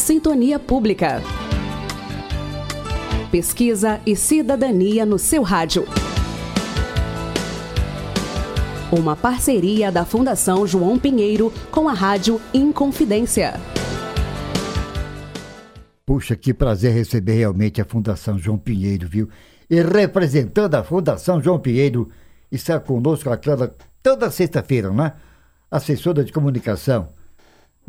[0.00, 1.22] Sintonia Pública.
[3.30, 5.84] Pesquisa e cidadania no seu rádio.
[8.90, 13.60] Uma parceria da Fundação João Pinheiro com a Rádio Inconfidência.
[16.06, 19.28] Puxa, que prazer receber realmente a Fundação João Pinheiro, viu?
[19.68, 22.08] E representando a Fundação João Pinheiro,
[22.50, 25.12] está conosco aquela toda sexta-feira, não é?
[25.70, 27.10] Assessora de comunicação,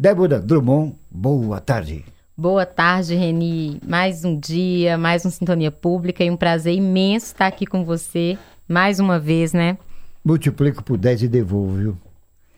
[0.01, 0.95] Débora Drummond.
[1.11, 2.03] Boa tarde.
[2.35, 3.79] Boa tarde, Reni.
[3.87, 8.35] Mais um dia, mais um Sintonia Pública e um prazer imenso estar aqui com você
[8.67, 9.77] mais uma vez, né?
[10.25, 11.97] Multiplico por 10 e devolvo, viu?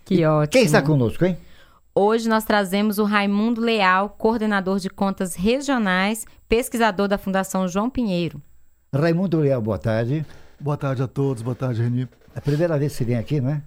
[0.05, 0.51] Que e ótimo.
[0.53, 1.37] Quem está conosco, hein?
[1.93, 8.41] Hoje nós trazemos o Raimundo Leal, coordenador de contas regionais, pesquisador da Fundação João Pinheiro.
[8.95, 10.25] Raimundo Leal, boa tarde.
[10.57, 12.03] Boa tarde a todos, boa tarde, Reni.
[12.33, 13.61] É a primeira vez que você vem aqui, não é?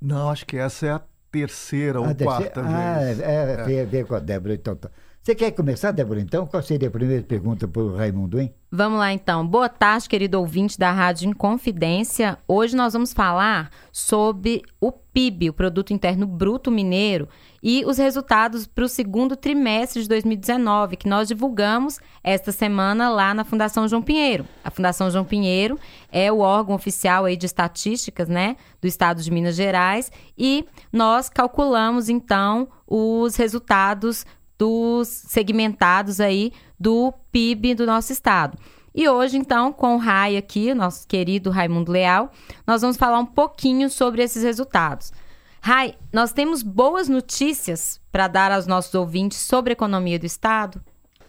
[0.00, 1.02] Não, acho que essa é a
[1.38, 3.20] terceira ou Ah, terceira- quarta ah, vez.
[3.20, 4.88] é, é, veio- veio com a Débora, então tá.
[5.24, 6.46] Você quer começar, Débora, então?
[6.46, 8.54] Qual seria a primeira pergunta para o Raimundo, hein?
[8.70, 9.46] Vamos lá então.
[9.46, 12.36] Boa tarde, querido ouvinte da Rádio Inconfidência.
[12.46, 17.26] Hoje nós vamos falar sobre o PIB, o Produto Interno Bruto Mineiro,
[17.62, 23.32] e os resultados para o segundo trimestre de 2019, que nós divulgamos esta semana lá
[23.32, 24.46] na Fundação João Pinheiro.
[24.62, 25.78] A Fundação João Pinheiro
[26.12, 31.30] é o órgão oficial aí de estatísticas, né, do estado de Minas Gerais, e nós
[31.30, 34.26] calculamos então os resultados
[34.58, 38.58] dos segmentados aí do PIB do nosso estado.
[38.94, 42.30] E hoje, então, com o Rai aqui, nosso querido Raimundo Leal,
[42.64, 45.12] nós vamos falar um pouquinho sobre esses resultados.
[45.60, 50.80] Rai, nós temos boas notícias para dar aos nossos ouvintes sobre a economia do estado?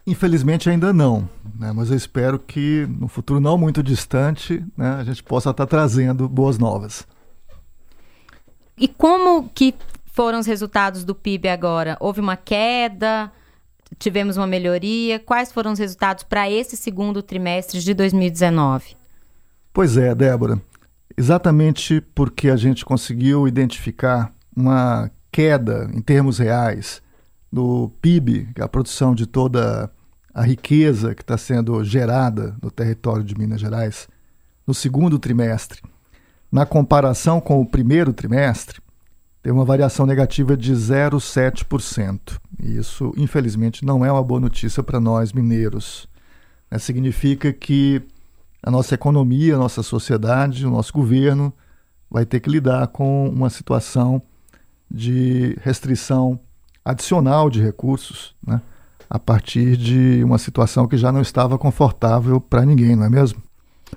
[0.05, 1.71] Infelizmente ainda não, né?
[1.73, 6.29] mas eu espero que no futuro não muito distante né, a gente possa estar trazendo
[6.29, 7.07] boas novas.
[8.77, 9.73] E como que
[10.15, 11.97] foram os resultados do PIB agora?
[11.99, 13.29] Houve uma queda?
[13.99, 15.19] Tivemos uma melhoria?
[15.19, 18.95] Quais foram os resultados para esse segundo trimestre de 2019?
[19.73, 20.61] Pois é, Débora.
[21.17, 27.01] Exatamente porque a gente conseguiu identificar uma queda em termos reais
[27.51, 29.91] do PIB, é a produção de toda
[30.33, 34.07] a riqueza que está sendo gerada no território de Minas Gerais,
[34.65, 35.81] no segundo trimestre,
[36.49, 38.81] na comparação com o primeiro trimestre,
[39.45, 42.39] teve uma variação negativa de 0,7%.
[42.59, 46.09] E isso, infelizmente, não é uma boa notícia para nós mineiros.
[46.71, 46.79] Né?
[46.79, 48.01] Significa que
[48.63, 51.53] a nossa economia, a nossa sociedade, o nosso governo
[52.09, 54.19] vai ter que lidar com uma situação
[54.89, 56.39] de restrição
[56.83, 58.59] adicional de recursos, né?
[59.07, 63.43] a partir de uma situação que já não estava confortável para ninguém, não é mesmo?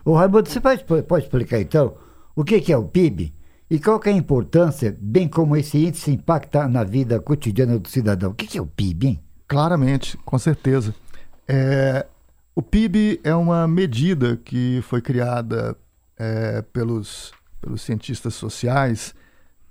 [0.04, 1.94] Ô, Raimundo, você pode, pode explicar, então,
[2.36, 3.32] o que, que é o PIB
[3.70, 8.30] e qual é a importância, bem como esse índice impacta na vida cotidiana do cidadão?
[8.30, 9.20] O que, que é o PIB, hein?
[9.46, 10.94] Claramente, com certeza.
[11.46, 12.06] É,
[12.54, 15.76] o PIB é uma medida que foi criada
[16.16, 19.14] é, pelos, pelos cientistas sociais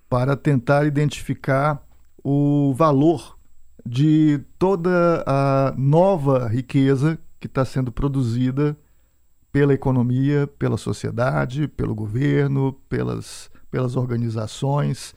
[0.10, 1.84] para tentar identificar
[2.24, 3.38] o valor
[3.86, 8.78] de toda a nova riqueza que está sendo produzida
[9.52, 15.16] pela economia, pela sociedade, pelo governo, pelas, pelas organizações,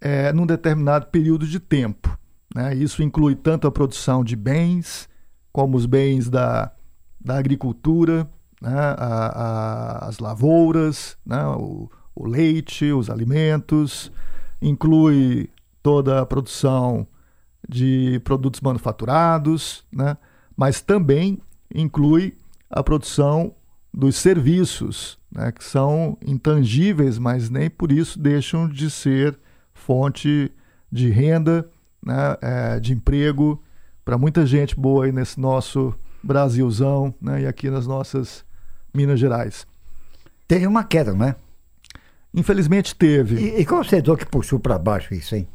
[0.00, 2.18] é, num determinado período de tempo.
[2.54, 2.74] Né?
[2.74, 5.08] Isso inclui tanto a produção de bens,
[5.52, 6.72] como os bens da,
[7.20, 8.28] da agricultura,
[8.60, 8.74] né?
[8.74, 9.26] a,
[10.04, 11.44] a, as lavouras, né?
[11.46, 14.10] o, o leite, os alimentos,
[14.60, 15.50] inclui
[15.82, 17.06] toda a produção
[17.68, 20.16] de produtos manufaturados, né?
[20.56, 21.40] mas também
[21.74, 22.36] inclui
[22.70, 23.54] a produção
[23.96, 25.50] dos serviços, né?
[25.50, 29.38] que são intangíveis, mas nem por isso deixam de ser
[29.72, 30.52] fonte
[30.92, 31.66] de renda,
[32.04, 32.36] né?
[32.42, 33.62] É, de emprego
[34.04, 37.42] para muita gente boa aí nesse nosso Brasilzão né?
[37.42, 38.44] e aqui nas nossas
[38.92, 39.66] Minas Gerais.
[40.46, 41.36] Teve uma queda, não é?
[42.34, 43.36] Infelizmente teve.
[43.36, 45.48] E, e qual o setor que puxou para baixo isso, hein?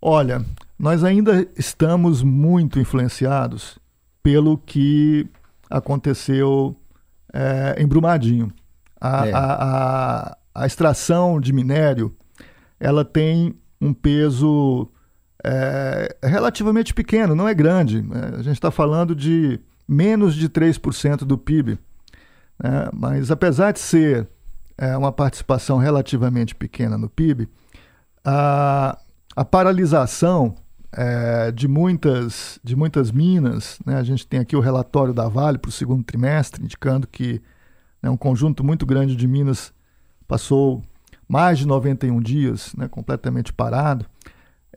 [0.00, 0.44] Olha,
[0.78, 3.78] nós ainda estamos muito influenciados
[4.22, 5.26] pelo que
[5.70, 6.76] aconteceu
[7.36, 8.50] é, em Brumadinho.
[8.98, 9.32] A, É.
[9.32, 12.16] a, a, a extração de minério
[12.80, 14.88] ela tem um peso
[15.44, 17.98] é, relativamente pequeno, não é grande.
[17.98, 21.78] É, a gente está falando de menos de 3% do PIB.
[22.62, 22.88] né?
[22.92, 24.28] Mas apesar de ser
[24.78, 27.48] é, uma participação relativamente pequena no PIB,
[28.24, 28.98] a,
[29.36, 30.54] a paralisação
[30.96, 33.96] é, de, muitas, de muitas minas, né?
[33.96, 37.42] a gente tem aqui o relatório da Vale para o segundo trimestre, indicando que
[38.02, 39.74] né, um conjunto muito grande de minas
[40.26, 40.82] passou
[41.28, 44.06] mais de 91 dias né, completamente parado.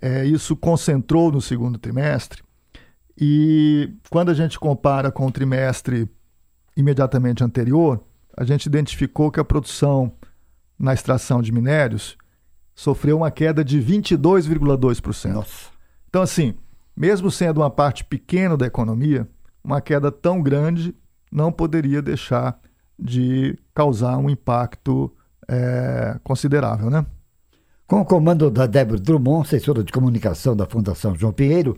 [0.01, 2.41] É, isso concentrou no segundo trimestre
[3.17, 6.09] E quando a gente compara com o trimestre
[6.75, 8.03] imediatamente anterior,
[8.35, 10.11] a gente identificou que a produção
[10.77, 12.17] na extração de minérios
[12.75, 15.78] sofreu uma queda de 22,2%.
[16.09, 16.55] Então, assim,
[16.97, 19.27] mesmo sendo uma parte pequena da economia,
[19.63, 20.93] uma queda tão grande
[21.31, 22.59] não poderia deixar
[22.97, 25.13] de causar um impacto
[25.47, 27.05] é, considerável, né?
[27.87, 31.77] Com o comando da Débora Drummond, assessora de comunicação da Fundação João Pinheiro,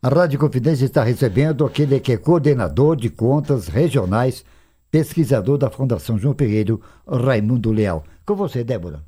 [0.00, 4.44] a Rádio Confidência está recebendo aquele que é coordenador de contas regionais,
[4.90, 8.04] pesquisador da Fundação João Pinheiro, Raimundo Leal.
[8.24, 9.07] Com você, Débora.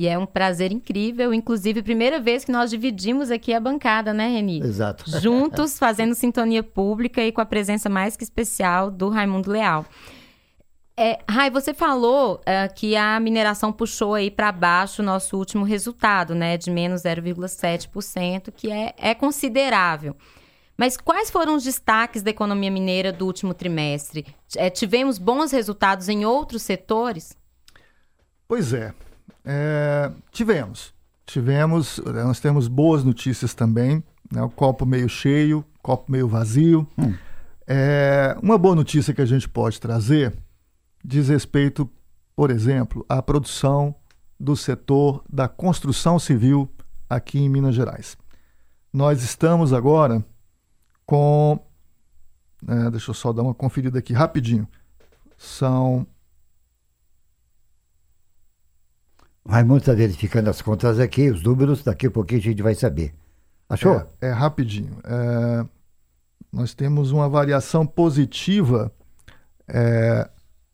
[0.00, 4.28] E é um prazer incrível, inclusive, primeira vez que nós dividimos aqui a bancada, né,
[4.28, 4.62] Reni?
[4.62, 5.04] Exato.
[5.20, 9.84] Juntos, fazendo sintonia pública e com a presença mais que especial do Raimundo Leal.
[10.96, 15.66] É, Rai, você falou é, que a mineração puxou aí para baixo o nosso último
[15.66, 20.16] resultado, né, de menos 0,7%, que é, é considerável.
[20.78, 24.24] Mas quais foram os destaques da economia mineira do último trimestre?
[24.56, 27.36] É, tivemos bons resultados em outros setores?
[28.48, 28.94] Pois é,
[29.44, 30.92] é, tivemos.
[31.26, 34.02] Tivemos, nós temos boas notícias também,
[34.32, 36.86] né, o copo meio cheio, copo meio vazio.
[36.98, 37.14] Hum.
[37.66, 40.36] É, uma boa notícia que a gente pode trazer
[41.04, 41.88] diz respeito,
[42.34, 43.94] por exemplo, à produção
[44.38, 46.68] do setor da construção civil
[47.08, 48.16] aqui em Minas Gerais.
[48.92, 50.24] Nós estamos agora
[51.06, 51.58] com.
[52.66, 54.66] É, deixa eu só dar uma conferida aqui rapidinho.
[55.38, 56.06] São.
[59.39, 62.74] O Raimundo está verificando as contas aqui, os números, daqui a pouquinho a gente vai
[62.74, 63.14] saber.
[63.68, 63.96] Achou?
[64.20, 64.98] É, é rapidinho.
[65.04, 65.66] É,
[66.52, 68.92] nós temos uma variação positiva
[69.68, 70.28] é,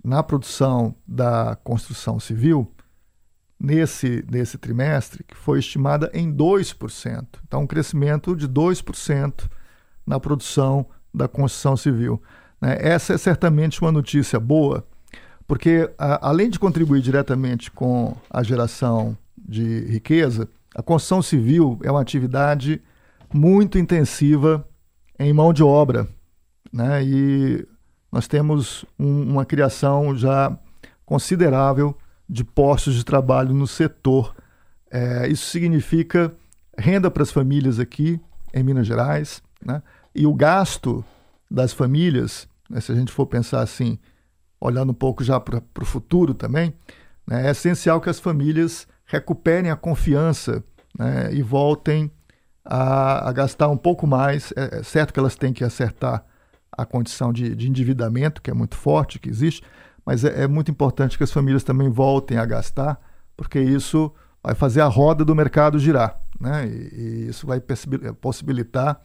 [0.04, 2.70] na produção da construção civil
[3.58, 7.26] nesse, nesse trimestre, que foi estimada em 2%.
[7.46, 9.48] Então, um crescimento de 2%
[10.06, 12.22] na produção da construção civil.
[12.60, 12.76] Né?
[12.80, 14.86] Essa é certamente uma notícia boa,
[15.46, 21.90] porque a, além de contribuir diretamente com a geração de riqueza, a construção civil é
[21.90, 22.82] uma atividade
[23.32, 24.66] muito intensiva
[25.18, 26.08] em mão de obra.
[26.72, 27.04] Né?
[27.04, 27.66] E
[28.10, 30.56] nós temos um, uma criação já
[31.04, 31.96] considerável
[32.28, 34.34] de postos de trabalho no setor.
[34.90, 36.34] É, isso significa
[36.76, 38.20] renda para as famílias aqui
[38.52, 39.82] em Minas Gerais, né?
[40.14, 41.04] e o gasto
[41.50, 43.98] das famílias, né, se a gente for pensar assim,
[44.66, 46.74] olhando um pouco já para o futuro também,
[47.26, 50.62] né, é essencial que as famílias recuperem a confiança
[50.98, 52.10] né, e voltem
[52.64, 54.52] a, a, gastar um pouco mais.
[54.56, 56.24] É, é certo que elas têm que acertar
[56.70, 59.62] a condição de, de endividamento, que é muito forte, que existe,
[60.04, 63.00] mas é, é, muito importante que as famílias também voltem a gastar,
[63.36, 66.66] porque isso vai fazer a roda do mercado girar, né?
[66.66, 67.60] E, e isso vai
[68.20, 69.00] possibilitar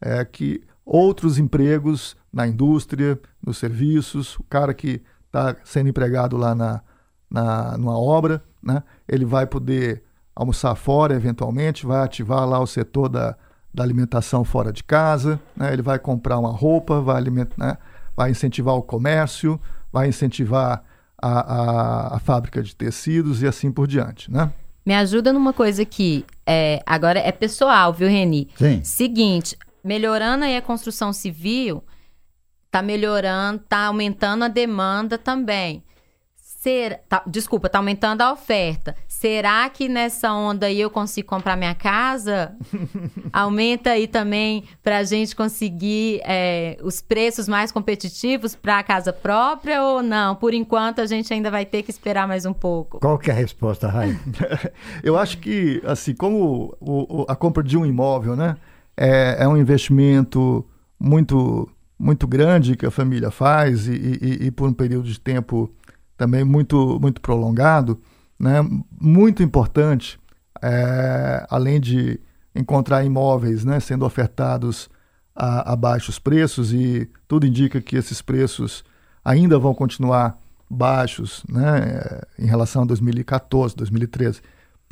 [0.00, 6.54] é, que outros empregos na indústria, nos serviços, o cara que está sendo empregado lá
[6.54, 6.82] na,
[7.30, 8.82] na, numa obra, né?
[9.08, 10.02] ele vai poder
[10.34, 13.36] almoçar fora eventualmente, vai ativar lá o setor da,
[13.72, 15.72] da alimentação fora de casa, né?
[15.72, 17.78] ele vai comprar uma roupa, vai, alimentar, né?
[18.16, 19.60] vai incentivar o comércio,
[19.92, 20.82] vai incentivar
[21.20, 24.30] a, a, a, fábrica de tecidos e assim por diante.
[24.30, 24.50] Né?
[24.84, 28.48] Me ajuda numa coisa aqui, é, agora é pessoal, viu, Reni?
[28.56, 28.82] Sim.
[28.82, 31.82] Seguinte, melhorando aí a construção civil,
[32.70, 35.84] tá melhorando, tá aumentando a demanda também.
[36.36, 38.94] Ser, tá, desculpa, tá aumentando a oferta.
[39.08, 42.54] Será que nessa onda aí eu consigo comprar minha casa?
[43.32, 49.12] Aumenta aí também para a gente conseguir é, os preços mais competitivos para a casa
[49.12, 50.36] própria ou não?
[50.36, 53.00] Por enquanto a gente ainda vai ter que esperar mais um pouco.
[53.00, 54.16] Qual que é a resposta, Rai?
[55.02, 58.56] eu acho que, assim, como o, o, a compra de um imóvel, né,
[58.96, 60.64] é, é um investimento
[60.98, 61.68] muito
[61.98, 65.72] muito grande que a família faz e, e, e por um período de tempo
[66.16, 68.00] também muito, muito prolongado,
[68.38, 68.56] né?
[69.00, 70.18] muito importante,
[70.60, 72.20] é, além de
[72.54, 74.90] encontrar imóveis né, sendo ofertados
[75.34, 78.84] a, a baixos preços, e tudo indica que esses preços
[79.24, 84.40] ainda vão continuar baixos né, em relação a 2014, 2013,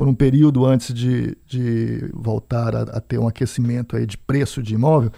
[0.00, 4.62] por um período antes de, de voltar a, a, ter um aquecimento aí de preço
[4.62, 5.12] de imóvel,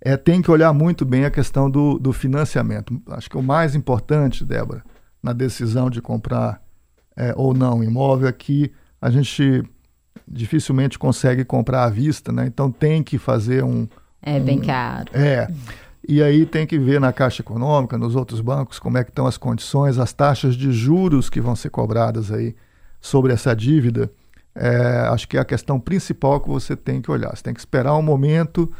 [0.00, 2.98] é, tem que olhar muito bem a questão do, do financiamento.
[3.08, 4.82] Acho que o mais importante, Débora,
[5.22, 6.62] na decisão de comprar
[7.14, 8.72] é, ou não imóvel é que
[9.02, 9.62] a gente
[10.26, 12.46] dificilmente consegue comprar à vista, né?
[12.46, 13.86] Então tem que fazer um.
[14.22, 15.10] É bem caro.
[15.12, 15.46] É.
[16.08, 19.26] E aí tem que ver na Caixa Econômica, nos outros bancos, como é que estão
[19.26, 22.56] as condições, as taxas de juros que vão ser cobradas aí
[22.98, 24.10] sobre essa dívida.
[24.54, 27.34] É, acho que é a questão principal que você tem que olhar.
[27.34, 28.70] Você tem que esperar um momento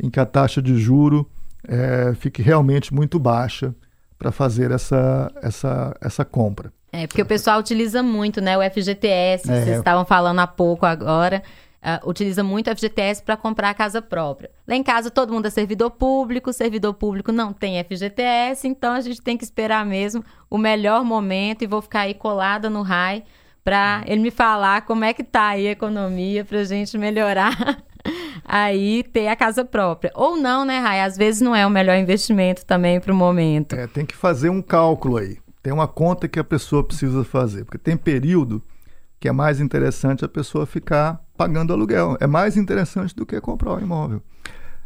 [0.00, 1.28] em que a taxa de juro
[1.66, 3.74] é, fique realmente muito baixa
[4.18, 6.72] para fazer essa, essa, essa compra.
[6.92, 8.56] É, porque o pessoal utiliza muito, né?
[8.56, 9.64] O FGTS, é.
[9.64, 11.42] vocês estavam falando há pouco agora.
[11.82, 14.50] Uh, utiliza muito o FGTS para comprar a casa própria.
[14.68, 19.00] Lá em casa todo mundo é servidor público, servidor público não tem FGTS, então a
[19.00, 23.24] gente tem que esperar mesmo o melhor momento e vou ficar aí colada no RAI
[23.64, 27.82] para ele me falar como é que tá aí a economia para gente melhorar
[28.44, 30.10] aí ter a casa própria.
[30.14, 31.00] Ou não, né, Rai?
[31.00, 33.74] Às vezes não é o melhor investimento também para o momento.
[33.74, 35.38] É, tem que fazer um cálculo aí.
[35.62, 38.62] Tem uma conta que a pessoa precisa fazer, porque tem período
[39.20, 42.16] que é mais interessante a pessoa ficar pagando aluguel.
[42.18, 44.20] É mais interessante do que comprar o imóvel.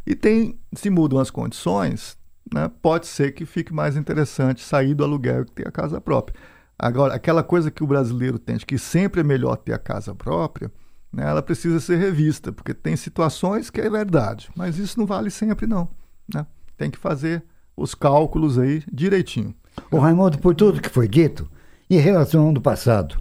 [0.05, 2.15] E tem, se mudam as condições,
[2.53, 6.39] né, pode ser que fique mais interessante sair do aluguel e ter a casa própria.
[6.79, 10.13] Agora, aquela coisa que o brasileiro tem, de que sempre é melhor ter a casa
[10.13, 10.71] própria,
[11.11, 15.31] né, ela precisa ser revista, porque tem situações que é verdade, mas isso não vale
[15.31, 15.89] sempre, não.
[16.31, 16.45] Né?
[16.77, 17.43] Tem que fazer
[17.75, 19.55] os cálculos aí direitinho.
[19.89, 21.49] O Raimundo, por tudo que foi dito,
[21.89, 23.19] em relação ao ano passado,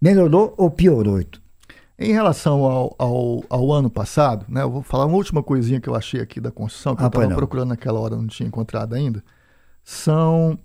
[0.00, 1.20] melhorou ou piorou?
[1.98, 5.88] Em relação ao, ao, ao, ano passado, né, eu vou falar uma última coisinha que
[5.88, 8.94] eu achei aqui da construção, que ah, eu estava procurando naquela hora, não tinha encontrado
[8.94, 9.24] ainda.
[9.82, 10.58] São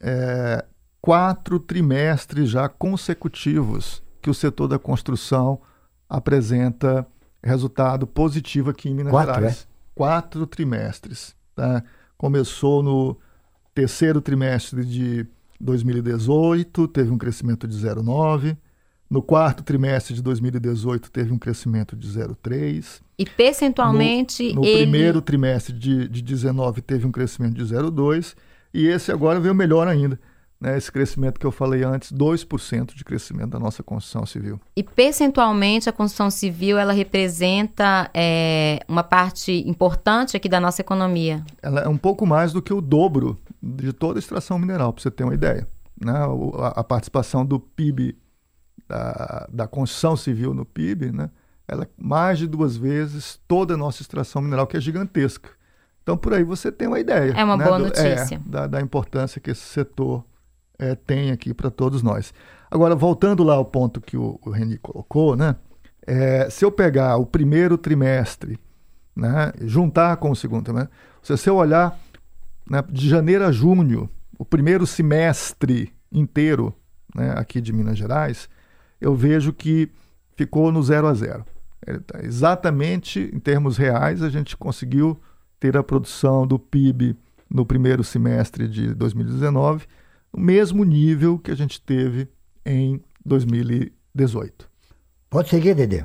[0.00, 0.64] é,
[1.02, 5.60] quatro trimestres já consecutivos que o setor da construção
[6.08, 7.04] apresenta
[7.42, 9.62] resultado positivo aqui em Minas quatro, Gerais.
[9.62, 9.72] É?
[9.96, 11.34] Quatro trimestres.
[11.56, 11.82] Tá?
[12.16, 13.18] Começou no
[13.74, 15.26] terceiro trimestre de
[15.60, 18.56] 2018, teve um crescimento de 0,9%.
[19.10, 23.02] No quarto trimestre de 2018 teve um crescimento de 0,3%.
[23.18, 24.54] E percentualmente.
[24.54, 24.82] No, no ele...
[24.84, 28.34] primeiro trimestre de, de 19 teve um crescimento de 0,2%.
[28.72, 30.18] E esse agora veio melhor ainda.
[30.62, 34.60] Né, esse crescimento que eu falei antes, 2% de crescimento da nossa construção civil.
[34.76, 41.44] E percentualmente a construção civil ela representa é, uma parte importante aqui da nossa economia?
[41.60, 45.02] Ela é um pouco mais do que o dobro de toda a extração mineral, para
[45.02, 45.66] você ter uma ideia.
[46.00, 46.14] Né?
[46.76, 48.16] A, participação do PIB
[48.88, 51.28] da, da construção civil no PIB, né,
[51.66, 55.50] ela é mais de duas vezes toda a nossa extração mineral, que é gigantesca.
[56.04, 57.32] Então, por aí você tem uma ideia.
[57.32, 58.36] É uma né, boa do, notícia.
[58.36, 60.24] É, da, da, importância que esse setor
[60.82, 62.34] é, tem aqui para todos nós.
[62.68, 65.54] Agora, voltando lá ao ponto que o, o Reni colocou, né,
[66.04, 68.58] é, se eu pegar o primeiro trimestre,
[69.14, 71.96] né, juntar com o segundo trimestre, se eu olhar
[72.68, 76.74] né, de janeiro a junho, o primeiro semestre inteiro
[77.14, 78.48] né, aqui de Minas Gerais,
[79.00, 79.88] eu vejo que
[80.34, 81.44] ficou no zero a zero.
[82.06, 85.20] Tá exatamente em termos reais, a gente conseguiu
[85.60, 87.16] ter a produção do PIB
[87.48, 89.86] no primeiro semestre de 2019
[90.32, 92.28] no mesmo nível que a gente teve
[92.64, 94.68] em 2018.
[95.28, 96.04] Pode seguir, Dedê.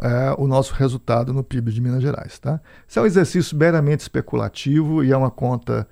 [0.00, 2.38] é, o nosso resultado no PIB de Minas Gerais.
[2.38, 2.60] Tá?
[2.86, 5.88] Isso é um exercício meramente especulativo e é uma conta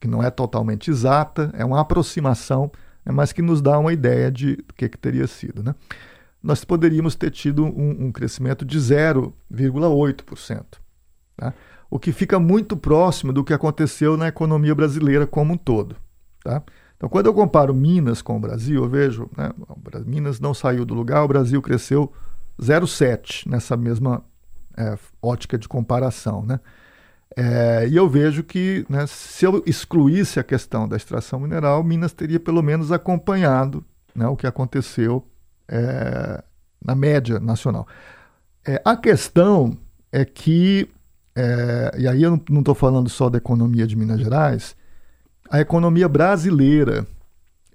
[0.00, 2.70] que não é totalmente exata, é uma aproximação,
[3.10, 5.62] mas que nos dá uma ideia de do que, que teria sido.
[5.62, 5.74] Né?
[6.42, 10.64] Nós poderíamos ter tido um, um crescimento de 0,8%,
[11.36, 11.54] tá?
[11.90, 15.96] o que fica muito próximo do que aconteceu na economia brasileira como um todo.
[16.44, 16.62] Tá?
[16.96, 19.50] Então, quando eu comparo Minas com o Brasil, eu vejo, né,
[20.06, 22.12] Minas não saiu do lugar, o Brasil cresceu
[22.60, 24.24] 0,7 nessa mesma
[24.76, 26.44] é, ótica de comparação.
[26.44, 26.60] Né?
[27.36, 32.12] É, e eu vejo que né, se eu excluísse a questão da extração mineral, Minas
[32.12, 33.84] teria pelo menos acompanhado
[34.14, 35.24] né, o que aconteceu
[35.68, 36.42] é,
[36.84, 37.86] na média nacional.
[38.66, 39.76] É, a questão
[40.10, 40.88] é que,
[41.34, 44.76] é, e aí eu não estou falando só da economia de Minas Gerais,
[45.50, 47.06] a economia brasileira,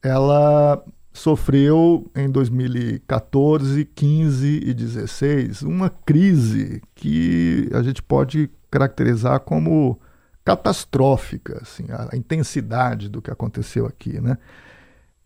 [0.02, 10.00] ela sofreu em 2014, 15 e 16 uma crise que a gente pode caracterizar como
[10.44, 14.38] catastrófica, assim, a, intensidade do que aconteceu aqui, né?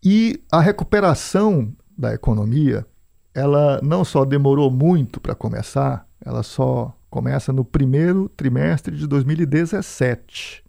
[0.04, 2.84] E a recuperação da economia,
[3.32, 10.64] ela não só demorou muito para começar, ela só começa no primeiro trimestre de 2017.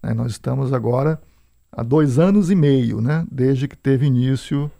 [0.00, 0.14] Né?
[0.14, 1.20] Nós estamos agora
[1.72, 3.26] há dois anos e meio, né?
[3.30, 4.70] desde que teve início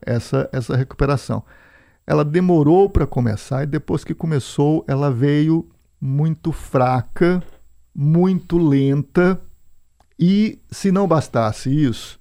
[0.00, 1.42] essa, essa recuperação.
[2.06, 5.68] Ela demorou para começar e depois que começou, ela veio
[6.04, 7.42] muito fraca,
[7.94, 9.40] muito lenta
[10.20, 12.20] e, se não bastasse isso,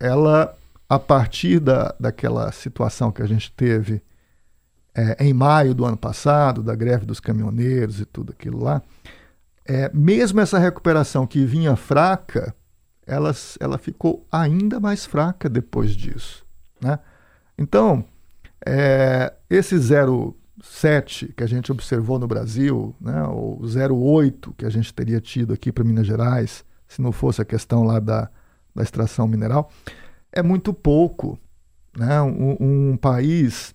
[0.00, 0.56] ela,
[0.88, 4.02] a partir da, daquela situação que a gente teve
[4.94, 8.80] é, em maio do ano passado, da greve dos caminhoneiros e tudo aquilo lá,
[9.66, 12.54] é, mesmo essa recuperação que vinha fraca,
[13.06, 16.46] ela, ela ficou ainda mais fraca depois disso.
[16.80, 16.98] Né?
[17.58, 18.02] Então,
[18.64, 19.74] é, esse
[20.62, 25.52] 0,7 que a gente observou no Brasil, né, ou 0,8 que a gente teria tido
[25.52, 28.30] aqui para Minas Gerais, se não fosse a questão lá da,
[28.74, 29.70] da extração mineral,
[30.32, 31.38] é muito pouco.
[31.96, 32.20] Né?
[32.22, 33.74] Um, um país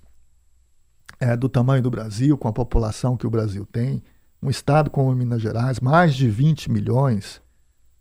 [1.20, 4.04] é, do tamanho do Brasil, com a população que o Brasil tem,
[4.42, 7.42] um estado como Minas Gerais, mais de 20 milhões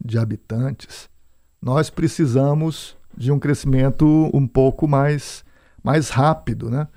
[0.04, 1.08] de habitantes,
[1.60, 5.44] nós precisamos de um crescimento um pouco mais,
[5.84, 6.88] mais rápido, né?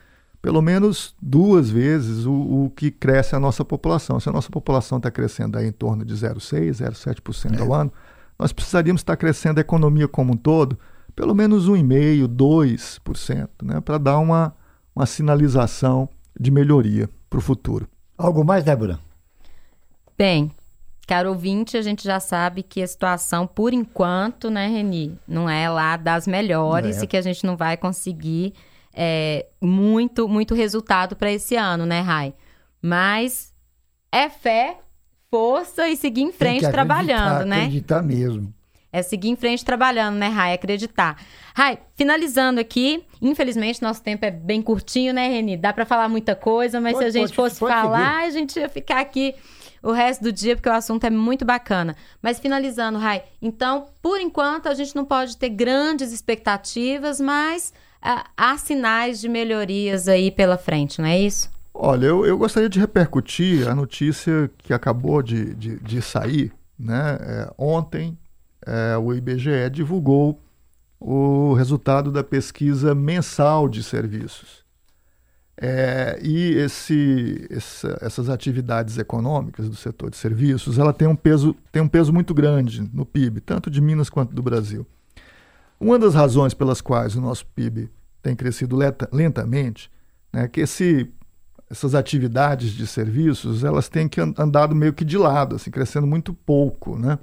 [0.45, 4.19] Pelo menos duas vezes o, o, que cresce a nossa população.
[4.19, 7.81] Se a nossa população está crescendo aí em torno de 0,6%, 0,7% ao é.
[7.81, 7.91] ano,
[8.37, 10.77] nós precisaríamos estar crescendo a economia como um todo
[11.15, 13.81] pelo menos 1,5%, 2%, né?
[13.81, 14.55] para dar uma,
[14.95, 16.07] uma sinalização
[16.39, 17.87] de melhoria para o futuro.
[18.15, 18.99] Algo mais, Débora?
[20.15, 20.51] Bem,
[21.07, 25.67] caro ouvinte, a gente já sabe que a situação, por enquanto, né, Reni, não é
[25.67, 27.03] lá das melhores é.
[27.03, 28.53] e que a gente não vai conseguir
[28.95, 32.33] é, muito, muito resultado para esse ano, né, Rai?
[32.81, 33.53] Mas
[34.11, 34.77] é fé,
[35.29, 37.63] força e seguir em frente trabalhando, né?
[37.63, 38.53] Acreditar mesmo.
[38.91, 40.53] É seguir em frente trabalhando, né, Rai?
[40.53, 41.21] Acreditar.
[41.53, 45.57] Rai, finalizando aqui, infelizmente nosso tempo é bem curtinho, né, Reni?
[45.57, 48.27] Dá para falar muita coisa, mas pode, se a gente pode, fosse pode falar, seguir.
[48.27, 49.35] a gente ia ficar aqui
[49.83, 51.95] o resto do dia, porque o assunto é muito bacana.
[52.21, 57.73] Mas finalizando, Rai, então, por enquanto, a gente não pode ter grandes expectativas, mas
[58.37, 61.49] há sinais de melhorias aí pela frente, não é isso?
[61.73, 67.17] Olha, eu, eu gostaria de repercutir a notícia que acabou de, de, de sair, né?
[67.19, 68.17] É, ontem,
[68.65, 70.39] é, o IBGE divulgou
[70.99, 74.63] o resultado da pesquisa mensal de serviços.
[75.57, 81.55] É, e esse, essa, essas atividades econômicas do setor de serviços, ela tem um peso,
[81.71, 84.85] tem um peso muito grande no PIB, tanto de Minas quanto do Brasil.
[85.79, 87.89] Uma das razões pelas quais o nosso PIB
[88.21, 89.91] tem crescido lenta, lentamente
[90.31, 91.11] né, é que esse,
[91.69, 96.33] essas atividades de serviços elas têm que andado meio que de lado, assim, crescendo muito
[96.33, 97.19] pouco, né?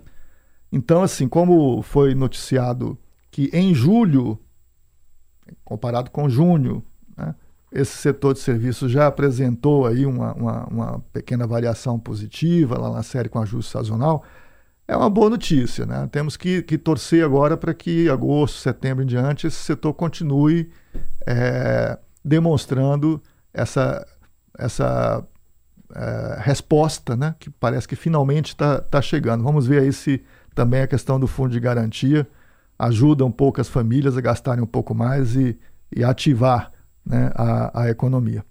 [0.71, 2.99] Então, assim, como foi noticiado
[3.31, 4.39] que em julho,
[5.65, 6.83] comparado com junho,
[7.17, 7.35] né,
[7.71, 13.03] esse setor de serviços já apresentou aí uma, uma, uma, pequena variação positiva lá na
[13.03, 14.23] série com ajuste sazonal,
[14.87, 15.87] é uma boa notícia.
[15.87, 16.09] Né?
[16.11, 20.71] Temos que, que torcer agora para que agosto, setembro em diante, esse setor continue
[21.27, 24.07] é, demonstrando essa,
[24.59, 25.27] essa
[25.95, 27.35] é, resposta né?
[27.39, 29.45] que parece que finalmente está tá chegando.
[29.45, 30.23] Vamos ver aí se
[30.55, 32.27] também a questão do fundo de garantia
[32.79, 35.59] ajuda um pouco as famílias a gastarem um pouco mais e,
[35.95, 36.73] e ativar
[37.05, 38.45] né, a, a economia.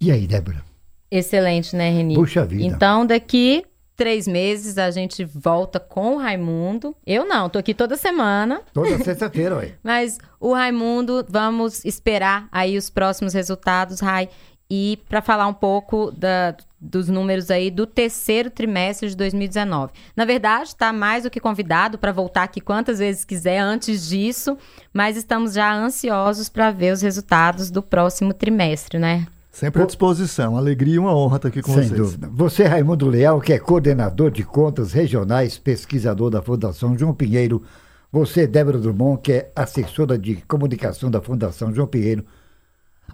[0.00, 0.62] E aí, Débora?
[1.10, 2.14] Excelente, né, Reni?
[2.14, 2.64] Puxa vida.
[2.64, 3.64] Então, daqui
[3.96, 6.96] três meses a gente volta com o Raimundo.
[7.06, 8.60] Eu não, tô aqui toda semana.
[8.72, 9.74] Toda sexta-feira, ué.
[9.82, 14.28] Mas o Raimundo, vamos esperar aí os próximos resultados, Rai.
[14.70, 19.92] E para falar um pouco da, dos números aí do terceiro trimestre de 2019.
[20.16, 24.56] Na verdade, está mais do que convidado para voltar aqui quantas vezes quiser antes disso,
[24.92, 29.26] mas estamos já ansiosos para ver os resultados do próximo trimestre, né?
[29.54, 30.56] Sempre à disposição.
[30.56, 31.96] Alegria e uma honra estar aqui com Sem vocês.
[31.96, 32.28] dúvida.
[32.32, 37.62] Você, Raimundo Leal, que é coordenador de contas regionais, pesquisador da Fundação João Pinheiro.
[38.10, 42.26] Você, Débora Drummond, que é assessora de comunicação da Fundação João Pinheiro.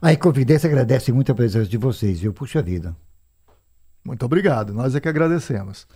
[0.01, 2.33] A Inconfidência agradece muito a presença de vocês, viu?
[2.33, 2.97] Puxa vida.
[4.03, 5.87] Muito obrigado, nós é que agradecemos.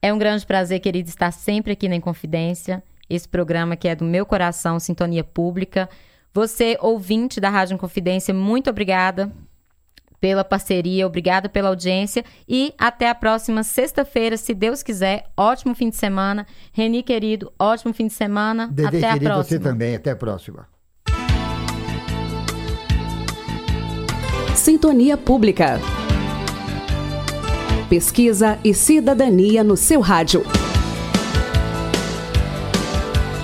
[0.00, 4.04] É um grande prazer, querido, estar sempre aqui na Inconfidência, esse programa que é do
[4.04, 5.88] meu coração, Sintonia Pública.
[6.32, 9.32] Você, ouvinte da Rádio Inconfidência, muito obrigada
[10.20, 15.26] pela parceria, obrigada pela audiência e até a próxima sexta-feira, se Deus quiser.
[15.36, 16.46] Ótimo fim de semana.
[16.72, 18.68] Reni, querido, ótimo fim de semana.
[18.68, 19.44] Dede, até a próxima.
[19.44, 19.94] você também.
[19.94, 20.66] Até a próxima.
[24.54, 25.80] Sintonia Pública.
[27.88, 30.44] Pesquisa e cidadania no seu rádio.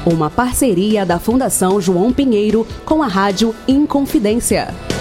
[0.05, 4.94] Uma parceria da Fundação João Pinheiro com a Rádio Inconfidência.